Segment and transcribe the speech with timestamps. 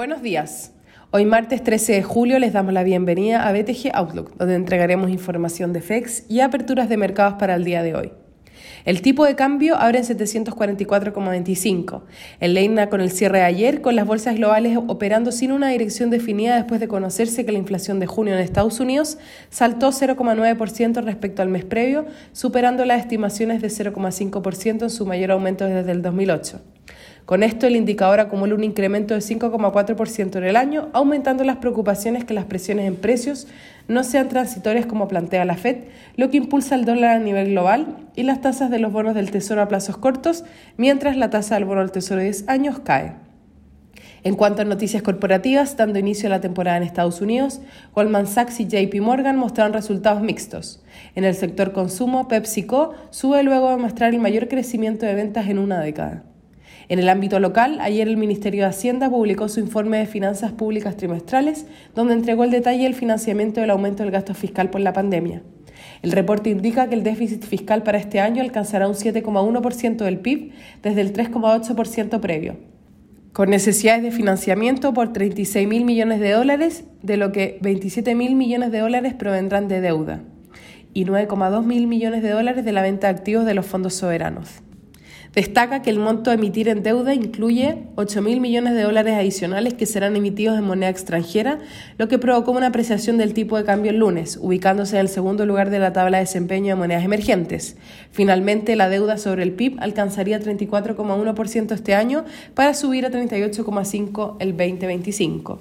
[0.00, 0.72] Buenos días.
[1.10, 5.74] Hoy martes 13 de julio les damos la bienvenida a BTG Outlook, donde entregaremos información
[5.74, 8.10] de FEX y aperturas de mercados para el día de hoy.
[8.86, 12.00] El tipo de cambio abre en 744,25.
[12.40, 16.08] El Leina con el cierre de ayer, con las bolsas globales operando sin una dirección
[16.08, 19.18] definida después de conocerse que la inflación de junio en Estados Unidos
[19.50, 25.66] saltó 0,9% respecto al mes previo, superando las estimaciones de 0,5% en su mayor aumento
[25.66, 26.62] desde el 2008.
[27.24, 32.24] Con esto, el indicador acumula un incremento de 5,4% en el año, aumentando las preocupaciones
[32.24, 33.46] que las presiones en precios
[33.88, 35.84] no sean transitorias como plantea la Fed,
[36.16, 39.30] lo que impulsa el dólar a nivel global y las tasas de los bonos del
[39.30, 40.44] Tesoro a plazos cortos,
[40.76, 43.14] mientras la tasa del bono del Tesoro de 10 años cae.
[44.22, 47.60] En cuanto a noticias corporativas, dando inicio a la temporada en Estados Unidos,
[47.94, 50.82] Goldman Sachs y JP Morgan mostraron resultados mixtos.
[51.14, 55.58] En el sector consumo, PepsiCo sube luego de mostrar el mayor crecimiento de ventas en
[55.58, 56.24] una década.
[56.90, 60.96] En el ámbito local, ayer el Ministerio de Hacienda publicó su informe de finanzas públicas
[60.96, 65.40] trimestrales, donde entregó el detalle del financiamiento del aumento del gasto fiscal por la pandemia.
[66.02, 70.50] El reporte indica que el déficit fiscal para este año alcanzará un 7,1% del PIB
[70.82, 72.56] desde el 3,8% previo,
[73.32, 78.34] con necesidades de financiamiento por 36 mil millones de dólares, de lo que 27 mil
[78.34, 80.22] millones de dólares provendrán de deuda
[80.92, 84.60] y 9,2 mil millones de dólares de la venta de activos de los fondos soberanos.
[85.34, 89.86] Destaca que el monto a emitir en deuda incluye 8.000 millones de dólares adicionales que
[89.86, 91.60] serán emitidos en moneda extranjera,
[91.98, 95.46] lo que provocó una apreciación del tipo de cambio el lunes, ubicándose en el segundo
[95.46, 97.76] lugar de la tabla de desempeño de monedas emergentes.
[98.10, 104.56] Finalmente, la deuda sobre el PIB alcanzaría 34,1% este año para subir a 38,5% el
[104.56, 105.60] 2025.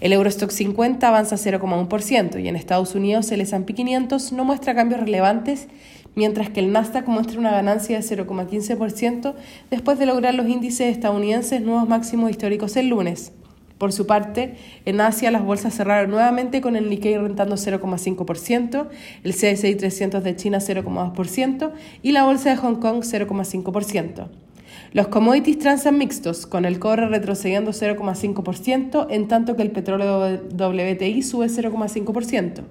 [0.00, 5.00] El Eurostock 50 avanza 0,1% y en Estados Unidos el S&P 500 no muestra cambios
[5.00, 5.68] relevantes,
[6.14, 9.34] mientras que el Nasdaq muestra una ganancia de 0,15%
[9.70, 13.32] después de lograr los índices estadounidenses nuevos máximos históricos el lunes.
[13.78, 18.88] Por su parte, en Asia las bolsas cerraron nuevamente con el Nikkei rentando 0,5%,
[19.24, 21.72] el CSI 300 de China 0,2%
[22.02, 24.43] y la bolsa de Hong Kong 0,5%.
[24.92, 31.22] Los commodities transan mixtos, con el cobre retrocediendo 0,5%, en tanto que el petróleo WTI
[31.22, 32.62] sube 0,5%.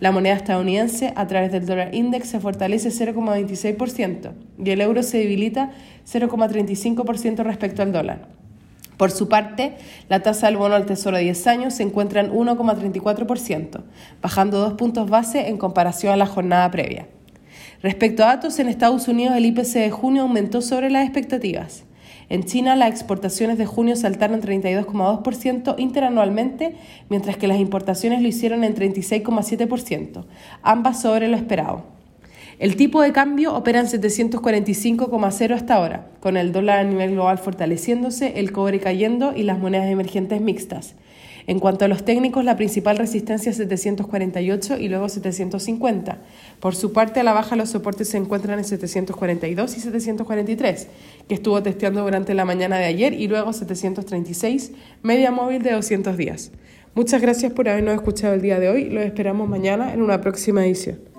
[0.00, 4.32] La moneda estadounidense, a través del dólar index, se fortalece 0,26%
[4.64, 5.72] y el euro se debilita
[6.06, 8.28] 0,35% respecto al dólar.
[8.96, 9.76] Por su parte,
[10.08, 13.82] la tasa del bono al tesoro de 10 años se encuentra en 1,34%,
[14.22, 17.06] bajando dos puntos base en comparación a la jornada previa.
[17.82, 21.84] Respecto a datos, en Estados Unidos el IPC de junio aumentó sobre las expectativas.
[22.28, 26.76] En China las exportaciones de junio saltaron 32,2% interanualmente,
[27.08, 30.24] mientras que las importaciones lo hicieron en 36,7%,
[30.62, 31.95] ambas sobre lo esperado.
[32.58, 37.36] El tipo de cambio opera en 745,0 hasta ahora, con el dólar a nivel global
[37.36, 40.94] fortaleciéndose, el cobre cayendo y las monedas emergentes mixtas.
[41.46, 46.18] En cuanto a los técnicos, la principal resistencia es 748 y luego 750.
[46.58, 50.88] Por su parte, a la baja los soportes se encuentran en 742 y 743,
[51.28, 54.72] que estuvo testeando durante la mañana de ayer, y luego 736,
[55.02, 56.52] media móvil de 200 días.
[56.94, 58.86] Muchas gracias por habernos escuchado el día de hoy.
[58.86, 61.15] Los esperamos mañana en una próxima edición.